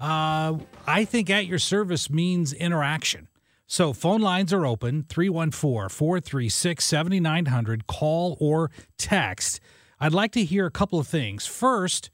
uh, 0.00 0.56
I 0.86 1.04
think 1.04 1.28
At 1.28 1.44
Your 1.44 1.58
Service 1.58 2.08
means 2.08 2.54
interaction. 2.54 3.27
So 3.70 3.92
phone 3.92 4.22
lines 4.22 4.50
are 4.54 4.64
open 4.64 5.04
314 5.10 5.90
436 5.90 6.82
7900. 6.82 7.86
Call 7.86 8.38
or 8.40 8.70
text. 8.96 9.60
I'd 10.00 10.14
like 10.14 10.32
to 10.32 10.44
hear 10.44 10.64
a 10.64 10.70
couple 10.70 10.98
of 10.98 11.06
things. 11.06 11.44
First, 11.46 12.10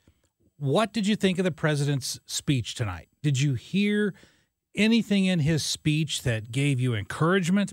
what 0.59 0.93
did 0.93 1.07
you 1.07 1.15
think 1.15 1.39
of 1.39 1.45
the 1.45 1.53
president's 1.53 2.19
speech 2.27 2.75
tonight? 2.75 3.09
Did 3.23 3.41
you 3.41 3.55
hear 3.55 4.15
anything 4.75 5.27
in 5.27 5.39
his 5.39 5.65
speech 5.65 6.23
that 6.23 6.51
gave 6.51 6.81
you 6.81 6.93
encouragement, 6.93 7.73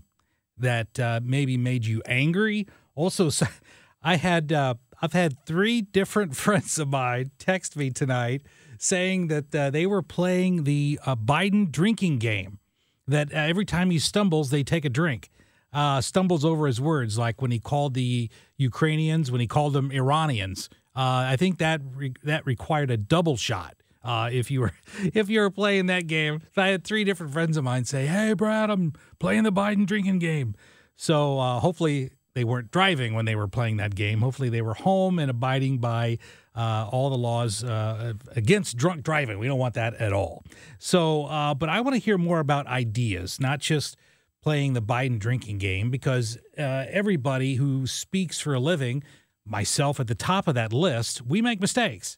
that 0.60 1.00
uh, 1.00 1.20
maybe 1.24 1.58
made 1.58 1.84
you 1.88 2.04
angry? 2.06 2.68
Also, 2.94 3.32
I 4.04 4.18
had 4.18 4.54
uh, 4.54 4.76
I've 5.02 5.14
had 5.14 5.44
three 5.48 5.82
different 5.82 6.36
friends 6.44 6.78
of 6.78 6.88
mine 6.88 7.32
text 7.40 7.76
me 7.76 7.90
tonight 7.90 8.44
saying 8.78 9.28
that 9.28 9.56
uh, 9.56 9.72
they 9.72 9.88
were 9.88 10.04
playing 10.04 10.66
the 10.66 11.00
uh, 11.04 11.16
Biden 11.16 11.72
drinking 11.72 12.20
game. 12.20 12.60
That 13.08 13.34
uh, 13.34 13.38
every 13.38 13.66
time 13.66 13.90
he 13.90 14.00
stumbles, 14.00 14.50
they 14.50 14.64
take 14.64 14.86
a 14.86 14.90
drink. 14.90 15.30
Uh, 15.74 16.02
stumbles 16.02 16.44
over 16.44 16.68
his 16.68 16.82
words, 16.82 17.18
like 17.18 17.42
when 17.42 17.52
he 17.52 17.60
called 17.60 17.94
the 17.94 18.30
Ukrainians, 18.58 19.32
when 19.32 19.40
he 19.40 19.48
called 19.48 19.74
them 19.74 19.90
Iranians. 19.92 20.70
Uh, 20.96 21.24
I 21.30 21.38
think 21.38 21.60
that 21.60 21.82
re- 21.96 22.14
that 22.24 22.46
required 22.46 22.92
a 22.92 22.98
double 22.98 23.38
shot. 23.38 23.76
Uh, 24.04 24.30
if 24.32 24.52
you 24.52 24.62
were 24.62 24.74
if 25.14 25.30
you 25.30 25.40
were 25.40 25.50
playing 25.50 25.86
that 25.86 26.08
game, 26.08 26.42
I 26.58 26.68
had 26.68 26.84
three 26.84 27.04
different 27.04 27.32
friends 27.34 27.56
of 27.58 27.64
mine 27.64 27.86
say, 27.86 28.06
"Hey, 28.06 28.34
Brad, 28.34 28.70
I'm 28.70 28.94
playing 29.20 29.44
the 29.44 29.52
Biden 29.52 29.86
drinking 29.86 30.20
game," 30.20 30.56
so 30.96 31.40
hopefully 31.40 32.12
they 32.34 32.44
weren't 32.44 32.72
driving 32.72 33.14
when 33.14 33.26
they 33.26 33.36
were 33.36 33.48
playing 33.48 33.78
that 33.78 33.96
game. 33.96 34.20
Hopefully, 34.20 34.50
they 34.50 34.62
were 34.62 34.74
home 34.74 35.20
and 35.20 35.30
abiding 35.30 35.80
by 35.80 36.18
uh, 36.56 36.88
all 36.92 37.10
the 37.10 37.18
laws 37.18 37.64
uh, 37.64 38.14
against 38.36 38.78
drunk 38.78 39.04
driving. 39.04 39.40
We 39.40 39.48
don't 39.48 39.60
want 39.60 39.74
that 39.76 39.96
at 39.96 40.14
all. 40.14 40.44
So, 40.80 41.26
uh, 41.26 41.54
but 41.54 41.70
I 41.70 41.82
want 41.82 41.96
to 41.96 42.00
hear 42.00 42.18
more 42.18 42.40
about 42.40 42.68
ideas, 42.68 43.40
not 43.40 43.60
just 43.60 43.98
playing 44.42 44.74
the 44.74 44.82
Biden 44.82 45.20
drinking 45.20 45.60
game, 45.60 45.92
because 45.92 46.38
uh, 46.58 46.86
everybody 46.90 47.56
who 47.56 47.86
speaks 47.86 48.40
for 48.40 48.54
a 48.54 48.60
living, 48.60 49.04
myself 49.46 50.00
at 50.00 50.08
the 50.08 50.16
top 50.16 50.48
of 50.48 50.56
that 50.56 50.74
list, 50.74 51.22
we 51.22 51.42
make 51.42 51.62
mistakes, 51.62 52.18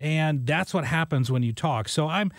and 0.00 0.46
that's 0.46 0.72
what 0.72 0.84
happens 0.84 1.30
when 1.30 1.42
you 1.42 1.52
talk. 1.52 1.88
So 1.88 2.08
I'm, 2.08 2.32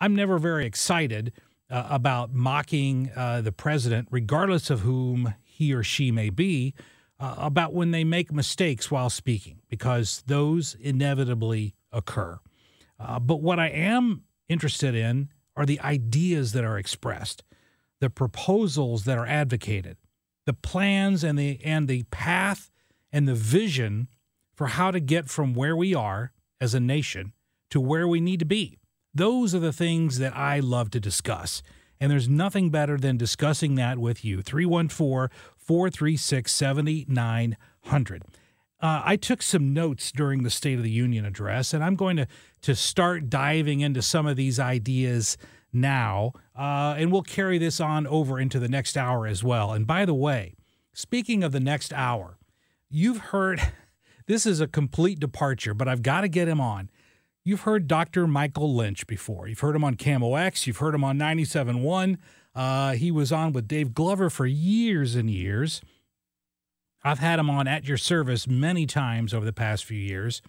I'm 0.00 0.14
never 0.14 0.38
very 0.38 0.66
excited. 0.66 1.32
Uh, 1.72 1.86
about 1.88 2.34
mocking 2.34 3.12
uh, 3.14 3.40
the 3.40 3.52
president, 3.52 4.08
regardless 4.10 4.70
of 4.70 4.80
whom 4.80 5.34
he 5.60 5.74
or 5.74 5.82
she 5.82 6.10
may 6.10 6.30
be 6.30 6.72
uh, 7.20 7.34
about 7.36 7.74
when 7.74 7.90
they 7.90 8.02
make 8.02 8.32
mistakes 8.32 8.90
while 8.90 9.10
speaking, 9.10 9.60
because 9.68 10.24
those 10.26 10.74
inevitably 10.80 11.74
occur. 11.92 12.38
Uh, 12.98 13.20
but 13.20 13.42
what 13.42 13.58
I 13.58 13.68
am 13.68 14.22
interested 14.48 14.94
in 14.94 15.28
are 15.54 15.66
the 15.66 15.78
ideas 15.80 16.52
that 16.52 16.64
are 16.64 16.78
expressed, 16.78 17.44
the 18.00 18.08
proposals 18.08 19.04
that 19.04 19.18
are 19.18 19.26
advocated, 19.26 19.98
the 20.46 20.54
plans 20.54 21.22
and 21.22 21.38
the 21.38 21.60
and 21.62 21.88
the 21.88 22.04
path 22.04 22.70
and 23.12 23.28
the 23.28 23.34
vision 23.34 24.08
for 24.54 24.68
how 24.68 24.90
to 24.90 24.98
get 24.98 25.28
from 25.28 25.52
where 25.52 25.76
we 25.76 25.94
are 25.94 26.32
as 26.58 26.74
a 26.74 26.80
nation 26.80 27.34
to 27.68 27.80
where 27.80 28.08
we 28.08 28.18
need 28.20 28.38
to 28.38 28.46
be. 28.46 28.78
Those 29.14 29.54
are 29.54 29.60
the 29.60 29.74
things 29.74 30.18
that 30.20 30.34
I 30.34 30.60
love 30.60 30.90
to 30.92 31.00
discuss. 31.00 31.62
And 32.00 32.10
there's 32.10 32.28
nothing 32.28 32.70
better 32.70 32.96
than 32.96 33.18
discussing 33.18 33.74
that 33.74 33.98
with 33.98 34.24
you. 34.24 34.42
314 34.42 35.28
436 35.56 36.50
7900. 36.50 38.22
Uh, 38.82 39.02
I 39.04 39.16
took 39.16 39.42
some 39.42 39.74
notes 39.74 40.10
during 40.10 40.42
the 40.42 40.50
State 40.50 40.78
of 40.78 40.82
the 40.82 40.90
Union 40.90 41.26
address, 41.26 41.74
and 41.74 41.84
I'm 41.84 41.96
going 41.96 42.16
to, 42.16 42.26
to 42.62 42.74
start 42.74 43.28
diving 43.28 43.80
into 43.80 44.00
some 44.00 44.26
of 44.26 44.36
these 44.36 44.58
ideas 44.58 45.36
now. 45.70 46.32
Uh, 46.56 46.94
and 46.96 47.12
we'll 47.12 47.22
carry 47.22 47.58
this 47.58 47.78
on 47.80 48.06
over 48.06 48.40
into 48.40 48.58
the 48.58 48.68
next 48.68 48.96
hour 48.96 49.26
as 49.26 49.44
well. 49.44 49.72
And 49.72 49.86
by 49.86 50.06
the 50.06 50.14
way, 50.14 50.54
speaking 50.94 51.44
of 51.44 51.52
the 51.52 51.60
next 51.60 51.92
hour, 51.92 52.38
you've 52.88 53.18
heard 53.18 53.60
this 54.26 54.46
is 54.46 54.62
a 54.62 54.66
complete 54.66 55.20
departure, 55.20 55.74
but 55.74 55.86
I've 55.86 56.02
got 56.02 56.22
to 56.22 56.28
get 56.28 56.48
him 56.48 56.60
on. 56.60 56.90
You've 57.42 57.62
heard 57.62 57.88
Dr. 57.88 58.26
Michael 58.26 58.74
Lynch 58.74 59.06
before. 59.06 59.48
You've 59.48 59.60
heard 59.60 59.74
him 59.74 59.84
on 59.84 59.94
KMOX, 59.94 60.66
You've 60.66 60.76
heard 60.76 60.94
him 60.94 61.04
on 61.04 61.18
97.1. 61.18 62.18
Uh, 62.54 62.92
he 62.92 63.10
was 63.10 63.32
on 63.32 63.52
with 63.52 63.66
Dave 63.66 63.94
Glover 63.94 64.28
for 64.28 64.44
years 64.46 65.14
and 65.14 65.30
years. 65.30 65.80
I've 67.02 67.20
had 67.20 67.38
him 67.38 67.48
on 67.48 67.66
at 67.66 67.84
your 67.86 67.96
service 67.96 68.46
many 68.46 68.86
times 68.86 69.32
over 69.32 69.46
the 69.46 69.52
past 69.52 69.84
few 69.84 69.98
years. 69.98 70.42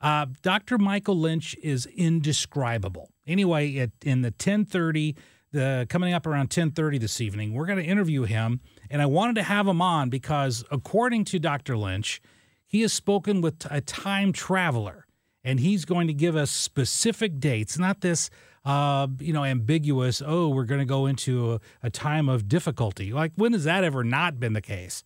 Uh, 0.00 0.26
Dr. 0.42 0.76
Michael 0.76 1.16
Lynch 1.16 1.54
is 1.62 1.86
indescribable. 1.86 3.10
Anyway, 3.26 3.76
at, 3.78 3.90
in 4.02 4.22
the 4.22 4.28
1030, 4.28 5.14
the 5.52 5.86
coming 5.88 6.12
up 6.12 6.26
around 6.26 6.44
1030 6.46 6.98
this 6.98 7.20
evening, 7.20 7.54
we're 7.54 7.66
going 7.66 7.78
to 7.78 7.84
interview 7.84 8.24
him. 8.24 8.60
And 8.90 9.00
I 9.00 9.06
wanted 9.06 9.36
to 9.36 9.44
have 9.44 9.68
him 9.68 9.80
on 9.80 10.10
because 10.10 10.64
according 10.70 11.26
to 11.26 11.38
Dr. 11.38 11.76
Lynch, 11.76 12.20
he 12.66 12.80
has 12.82 12.92
spoken 12.92 13.40
with 13.40 13.66
a 13.70 13.80
time 13.80 14.32
traveler 14.32 15.03
and 15.44 15.60
he's 15.60 15.84
going 15.84 16.06
to 16.06 16.14
give 16.14 16.34
us 16.34 16.50
specific 16.50 17.38
dates, 17.38 17.78
not 17.78 18.00
this, 18.00 18.30
uh, 18.64 19.06
you 19.20 19.32
know, 19.32 19.44
ambiguous. 19.44 20.22
Oh, 20.24 20.48
we're 20.48 20.64
going 20.64 20.80
to 20.80 20.86
go 20.86 21.06
into 21.06 21.52
a, 21.52 21.60
a, 21.82 21.90
time 21.90 22.30
of 22.30 22.48
difficulty. 22.48 23.12
Like 23.12 23.32
when 23.36 23.52
has 23.52 23.64
that 23.64 23.84
ever 23.84 24.02
not 24.02 24.40
been 24.40 24.54
the 24.54 24.62
case? 24.62 25.04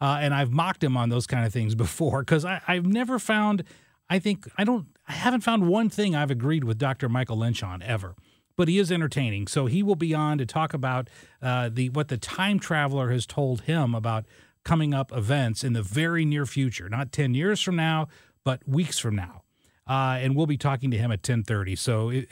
Uh, 0.00 0.18
and 0.20 0.32
I've 0.32 0.52
mocked 0.52 0.82
him 0.82 0.96
on 0.96 1.08
those 1.08 1.26
kind 1.26 1.44
of 1.44 1.52
things 1.52 1.74
before 1.86 2.20
because 2.20 2.44
I've 2.44 2.86
never 2.86 3.18
found. 3.18 3.64
I 4.08 4.18
think 4.20 4.48
I 4.56 4.64
don't. 4.64 4.86
I 5.08 5.12
haven't 5.12 5.40
found 5.40 5.68
one 5.68 5.90
thing 5.90 6.14
I've 6.14 6.30
agreed 6.30 6.62
with 6.62 6.78
Dr. 6.78 7.08
Michael 7.08 7.38
Lynch 7.38 7.62
on 7.62 7.82
ever. 7.82 8.14
But 8.56 8.68
he 8.68 8.78
is 8.78 8.92
entertaining, 8.92 9.46
so 9.46 9.66
he 9.66 9.82
will 9.82 9.96
be 9.96 10.12
on 10.12 10.36
to 10.36 10.44
talk 10.44 10.74
about 10.74 11.08
uh, 11.40 11.70
the 11.72 11.88
what 11.88 12.08
the 12.08 12.18
time 12.18 12.58
traveler 12.58 13.10
has 13.10 13.24
told 13.24 13.62
him 13.62 13.94
about 13.94 14.26
coming 14.64 14.92
up 14.92 15.12
events 15.16 15.64
in 15.64 15.72
the 15.72 15.82
very 15.82 16.24
near 16.24 16.44
future, 16.44 16.88
not 16.88 17.10
ten 17.10 17.34
years 17.34 17.62
from 17.62 17.76
now, 17.76 18.08
but 18.44 18.68
weeks 18.68 18.98
from 18.98 19.16
now 19.16 19.42
uh, 19.88 20.18
and 20.20 20.36
we'll 20.36 20.46
be 20.46 20.56
talking 20.56 20.90
to 20.90 20.98
him 20.98 21.10
at 21.12 21.22
10:30. 21.22 21.76
So 21.78 22.10
it, 22.10 22.28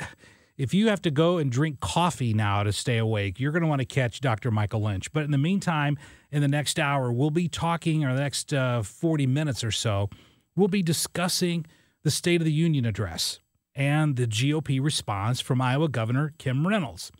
if 0.59 0.75
you 0.75 0.89
have 0.89 1.01
to 1.03 1.11
go 1.11 1.39
and 1.39 1.51
drink 1.51 1.81
coffee 1.81 2.35
now 2.35 2.65
to 2.65 2.73
stay 2.73 2.99
awake, 2.99 3.39
you're 3.39 3.53
going 3.53 3.63
to 3.63 3.69
want 3.69 3.81
to 3.81 3.87
catch 3.87 4.21
Dr. 4.21 4.51
Michael 4.51 4.83
Lynch. 4.83 5.13
But 5.13 5.25
in 5.25 5.31
the 5.31 5.39
meantime, 5.39 5.97
in 6.33 6.43
the 6.43 6.49
next 6.49 6.81
hour, 6.81 7.13
we'll 7.13 7.31
be 7.31 7.49
talking, 7.49 8.05
or 8.05 8.15
the 8.15 8.21
next 8.21 8.53
uh, 8.53 8.83
40 8.83 9.27
minutes 9.29 9.63
or 9.63 9.71
so, 9.71 10.11
we'll 10.57 10.69
be 10.69 10.83
discussing 10.83 11.65
the 12.03 12.11
State 12.11 12.41
of 12.41 12.45
the 12.45 12.53
Union 12.53 12.85
address 12.85 13.39
and 13.75 14.17
the 14.17 14.27
GOP 14.27 14.83
response 14.83 15.41
from 15.41 15.61
Iowa 15.61 15.89
Governor 15.89 16.35
Kim 16.39 16.67
Reynolds. 16.67 17.13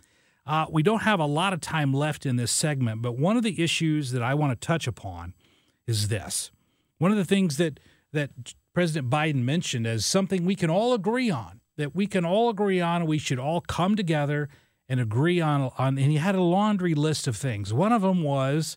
Uh, 0.45 0.67
we 0.69 0.83
don't 0.83 1.03
have 1.03 1.21
a 1.21 1.27
lot 1.27 1.53
of 1.53 1.61
time 1.61 1.93
left 1.93 2.27
in 2.27 2.37
this 2.37 2.51
segment, 2.51 3.03
but 3.03 3.17
one 3.17 3.37
of 3.37 3.45
the 3.45 3.63
issues 3.63 4.11
that 4.13 4.23
I 4.23 4.35
want 4.35 4.59
to 4.59 4.67
touch 4.67 4.89
upon 4.89 5.35
is 5.87 6.09
this. 6.09 6.51
One 6.99 7.13
of 7.13 7.17
the 7.17 7.25
things 7.25 7.59
that 7.59 7.79
that 8.13 8.31
President 8.79 9.11
Biden 9.11 9.43
mentioned 9.43 9.89
as 9.89 10.07
something 10.07 10.45
we 10.45 10.55
can 10.55 10.71
all 10.71 10.95
agree 10.95 11.33
on, 11.33 11.61
that 11.79 11.97
we 11.97 12.07
can 12.07 12.25
all 12.25 12.49
agree 12.49 12.81
on, 12.81 13.07
we 13.07 13.19
should 13.19 13.41
all 13.41 13.61
come 13.61 13.97
together 13.97 14.49
and 14.89 15.01
agree 15.01 15.41
on. 15.41 15.73
on 15.79 15.99
and 15.99 16.13
he 16.13 16.19
had 16.19 16.37
a 16.37 16.41
laundry 16.41 16.95
list 16.95 17.27
of 17.27 17.37
things. 17.37 17.75
One 17.75 17.91
of 17.91 18.03
them 18.03 18.23
was 18.23 18.77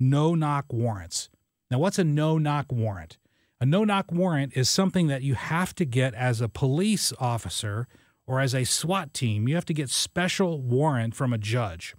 no 0.00 0.34
knock 0.34 0.72
warrants. 0.72 1.28
Now, 1.70 1.78
what's 1.78 1.98
a 1.98 2.04
no 2.04 2.38
knock 2.38 2.72
warrant? 2.72 3.18
A 3.60 3.66
no 3.66 3.84
knock 3.84 4.10
warrant 4.10 4.56
is 4.56 4.70
something 4.70 5.08
that 5.08 5.20
you 5.20 5.34
have 5.34 5.74
to 5.74 5.84
get 5.84 6.14
as 6.14 6.40
a 6.40 6.48
police 6.48 7.12
officer 7.20 7.86
or 8.26 8.40
as 8.40 8.54
a 8.54 8.64
SWAT 8.64 9.12
team. 9.12 9.46
You 9.46 9.56
have 9.56 9.66
to 9.66 9.74
get 9.74 9.90
special 9.90 10.62
warrant 10.62 11.14
from 11.14 11.34
a 11.34 11.38
judge. 11.38 11.94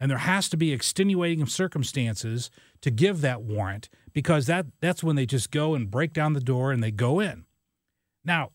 And 0.00 0.10
there 0.10 0.16
has 0.16 0.48
to 0.48 0.56
be 0.56 0.72
extenuating 0.72 1.44
circumstances 1.44 2.50
to 2.80 2.90
give 2.90 3.20
that 3.20 3.42
warrant 3.42 3.90
because 4.12 4.46
that 4.46 4.66
that's 4.80 5.02
when 5.02 5.16
they 5.16 5.26
just 5.26 5.50
go 5.50 5.74
and 5.74 5.90
break 5.90 6.12
down 6.12 6.32
the 6.32 6.40
door 6.40 6.72
and 6.72 6.82
they 6.82 6.90
go 6.90 7.20
in. 7.20 7.44
Now, 8.24 8.50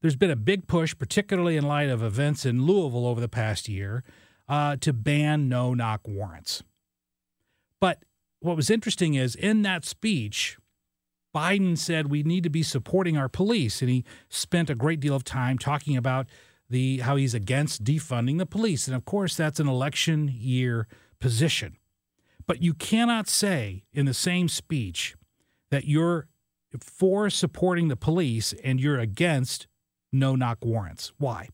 there's 0.00 0.16
been 0.16 0.30
a 0.30 0.36
big 0.36 0.66
push, 0.66 0.96
particularly 0.96 1.56
in 1.56 1.66
light 1.66 1.88
of 1.88 2.02
events 2.02 2.46
in 2.46 2.64
Louisville 2.64 3.06
over 3.06 3.20
the 3.20 3.28
past 3.28 3.68
year, 3.68 4.04
uh, 4.48 4.76
to 4.76 4.92
ban 4.92 5.48
no 5.48 5.74
knock 5.74 6.02
warrants. 6.06 6.62
But 7.80 8.04
what 8.40 8.56
was 8.56 8.70
interesting 8.70 9.14
is 9.14 9.34
in 9.34 9.62
that 9.62 9.84
speech, 9.84 10.56
Biden 11.34 11.76
said 11.76 12.10
we 12.10 12.22
need 12.22 12.44
to 12.44 12.50
be 12.50 12.62
supporting 12.62 13.16
our 13.16 13.28
police, 13.28 13.80
and 13.80 13.90
he 13.90 14.04
spent 14.28 14.70
a 14.70 14.74
great 14.74 15.00
deal 15.00 15.14
of 15.14 15.24
time 15.24 15.58
talking 15.58 15.96
about 15.96 16.26
the 16.70 16.98
how 16.98 17.16
he's 17.16 17.34
against 17.34 17.82
defunding 17.82 18.38
the 18.38 18.46
police, 18.46 18.86
and 18.86 18.94
of 18.94 19.04
course 19.04 19.34
that's 19.34 19.58
an 19.58 19.68
election 19.68 20.30
year 20.32 20.86
position. 21.18 21.77
But 22.48 22.62
you 22.62 22.72
cannot 22.72 23.28
say 23.28 23.84
in 23.92 24.06
the 24.06 24.14
same 24.14 24.48
speech 24.48 25.14
that 25.70 25.84
you're 25.84 26.26
for 26.80 27.28
supporting 27.28 27.88
the 27.88 27.96
police 27.96 28.54
and 28.64 28.80
you're 28.80 28.98
against 28.98 29.66
no 30.12 30.34
knock 30.34 30.64
warrants. 30.64 31.12
Why? 31.18 31.50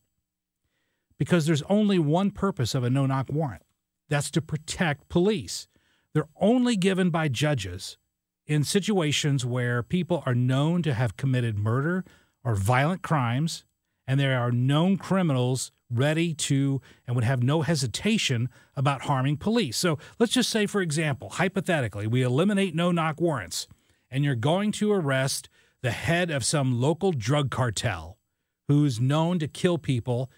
Because 1.18 1.46
there's 1.46 1.62
only 1.62 1.98
one 1.98 2.30
purpose 2.30 2.74
of 2.76 2.85
a 2.85 2.90
no 2.90 3.07
knock 3.07 3.26
warrant 3.28 3.62
that's 4.09 4.30
to 4.30 4.40
protect 4.40 5.09
police. 5.09 5.66
They're 6.12 6.28
only 6.40 6.76
given 6.76 7.11
by 7.11 7.26
judges 7.26 7.98
in 8.46 8.62
situations 8.62 9.44
where 9.44 9.83
people 9.83 10.22
are 10.26 10.35
known 10.35 10.83
to 10.83 10.94
have 10.94 11.16
committed 11.16 11.59
murder 11.59 12.04
or 12.44 12.54
violent 12.54 13.02
crimes 13.02 13.64
and 14.07 14.20
there 14.20 14.38
are 14.38 14.52
known 14.52 14.96
criminals 14.96 15.72
ready 15.90 16.35
to 16.35 16.81
and 17.07 17.14
would 17.14 17.25
have 17.25 17.42
no 17.42 17.62
hesitation 17.62 18.49
about 18.77 19.03
harming 19.03 19.37
police. 19.37 19.77
So 19.77 19.99
let's 20.18 20.33
just 20.33 20.51
say, 20.51 20.66
for 20.66 20.81
example, 20.81 21.31
hypothetically, 21.31 22.07
we 22.07 22.23
eliminate 22.23 22.75
no 22.75 22.90
knock 22.90 23.20
warrants 23.20 23.66
and 24.11 24.25
you're 24.25 24.35
going 24.35 24.73
to 24.73 24.92
arrest 24.92 25.49
the 25.83 25.90
head 25.90 26.31
of 26.31 26.44
some 26.44 26.81
local 26.81 27.12
drug 27.12 27.51
cartel 27.51 28.18
who's 28.68 29.01
known 29.01 29.38
to 29.38 29.49
kill 29.49 29.79
people 29.79 30.31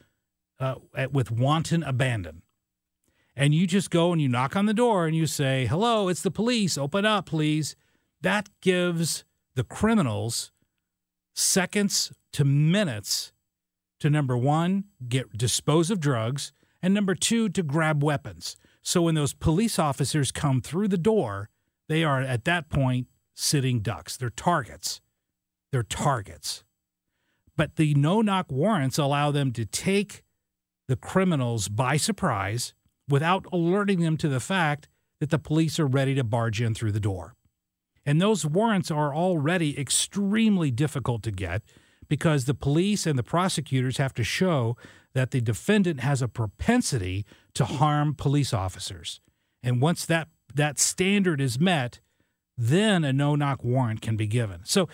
uh, 0.59 0.77
at, 0.95 1.13
with 1.13 1.31
wanton 1.31 1.83
abandon. 1.83 2.43
And 3.37 3.55
you 3.55 3.67
just 3.67 3.91
go 3.91 4.13
and 4.13 4.21
you 4.21 4.29
knock 4.29 4.57
on 4.57 4.67
the 4.67 4.75
door 4.75 5.07
and 5.07 5.15
you 5.15 5.27
say, 5.27 5.67
Hello, 5.67 6.09
it's 6.09 6.23
the 6.23 6.31
police. 6.31 6.79
Open 6.79 7.05
up, 7.05 7.27
please. 7.27 7.77
That 8.23 8.49
gives 8.63 9.25
the 9.55 9.65
criminals 9.65 10.53
seconds 11.35 12.13
to 12.33 12.45
minutes 12.45 13.33
to 14.01 14.11
number 14.11 14.37
one, 14.37 14.85
get 15.09 15.37
dispose 15.37 15.91
of 15.91 16.01
drugs, 16.01 16.53
and 16.83 16.93
number 16.93 17.15
two, 17.15 17.49
to 17.51 17.63
grab 17.63 18.03
weapons. 18.03 18.57
So 18.83 19.03
when 19.03 19.15
those 19.15 19.35
police 19.35 19.79
officers 19.79 20.31
come 20.31 20.61
through 20.61 20.89
the 20.89 20.99
door, 20.99 21.49
they 21.89 22.05
are 22.05 22.21
at 22.21 22.45
that 22.45 22.69
point 22.69 23.09
sitting 23.35 23.81
ducks. 23.81 24.17
They're 24.17 24.31
targets. 24.31 25.01
They're 25.73 25.83
targets. 25.83 26.65
But 27.57 27.77
the 27.77 27.95
no 27.95 28.21
knock 28.21 28.53
warrants 28.53 28.99
allow 28.99 29.31
them 29.31 29.53
to 29.53 29.65
take 29.65 30.23
the 30.89 30.97
criminals 30.97 31.69
by 31.69 31.97
surprise 31.97 32.75
without 33.09 33.47
alerting 33.53 34.01
them 34.01 34.17
to 34.19 34.29
the 34.29 34.41
fact 34.41 34.89
that 35.21 35.31
the 35.31 35.39
police 35.39 35.79
are 35.81 35.87
ready 35.87 36.15
to 36.15 36.25
barge 36.25 36.61
in 36.61 36.75
through 36.75 36.93
the 36.93 37.01
door. 37.01 37.35
And 38.05 38.21
those 38.21 38.47
warrants 38.47 38.91
are 38.91 39.15
already 39.15 39.79
extremely 39.79 40.71
difficult 40.71 41.23
to 41.25 41.33
get 41.33 41.63
because 42.09 42.45
the 42.45 42.55
police 42.55 43.07
and 43.07 43.19
the 43.19 43.23
prosecutors 43.23 43.99
have 43.99 44.15
to 44.15 44.25
show 44.25 44.77
that 45.15 45.31
the 45.31 45.41
defendant 45.41 46.01
has 46.01 46.21
a 46.21 46.29
propensity 46.29 47.25
to 47.55 47.65
harm 47.65 48.15
police 48.15 48.53
officers. 48.53 49.21
And 49.63 49.81
once 49.81 50.05
that, 50.07 50.29
that 50.55 50.79
standard 50.79 51.41
is 51.41 51.59
met, 51.59 52.01
then 52.57 53.05
a 53.05 53.13
no 53.13 53.35
knock 53.35 53.65
warrant 53.65 54.01
can 54.01 54.17
be 54.17 54.27
given. 54.27 54.61
So, 54.65 54.89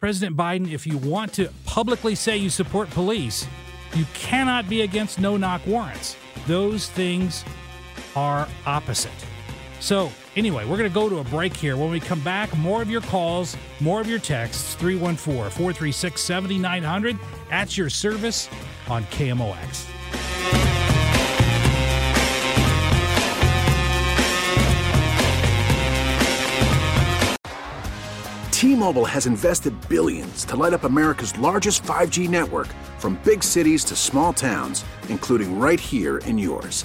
President 0.00 0.36
Biden, 0.36 0.70
if 0.70 0.86
you 0.86 0.96
want 0.96 1.32
to 1.34 1.48
publicly 1.64 2.14
say 2.14 2.36
you 2.36 2.50
support 2.50 2.88
police, 2.90 3.46
you 3.94 4.04
cannot 4.14 4.68
be 4.68 4.82
against 4.82 5.18
no 5.18 5.36
knock 5.36 5.66
warrants. 5.66 6.16
Those 6.46 6.88
things 6.88 7.44
are 8.14 8.48
opposite. 8.66 9.10
So, 9.80 10.12
anyway, 10.38 10.64
we're 10.64 10.76
going 10.76 10.88
to 10.88 10.94
go 10.94 11.08
to 11.08 11.18
a 11.18 11.24
break 11.24 11.54
here. 11.54 11.76
When 11.76 11.90
we 11.90 12.00
come 12.00 12.20
back, 12.20 12.56
more 12.56 12.80
of 12.80 12.88
your 12.88 13.00
calls, 13.02 13.56
more 13.80 14.00
of 14.00 14.08
your 14.08 14.20
texts 14.20 14.74
314 14.76 15.50
436 15.50 16.20
7900 16.20 17.18
at 17.50 17.76
your 17.76 17.90
service 17.90 18.48
on 18.88 19.04
KMOX. 19.04 19.86
T-Mobile 28.52 29.04
has 29.04 29.26
invested 29.26 29.72
billions 29.88 30.44
to 30.44 30.56
light 30.56 30.72
up 30.72 30.82
America's 30.82 31.36
largest 31.38 31.84
5G 31.84 32.28
network 32.28 32.66
from 32.98 33.14
big 33.24 33.44
cities 33.44 33.84
to 33.84 33.94
small 33.94 34.32
towns, 34.32 34.84
including 35.08 35.60
right 35.60 35.78
here 35.78 36.18
in 36.18 36.36
yours. 36.36 36.84